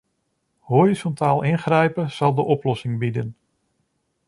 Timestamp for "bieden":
2.99-3.35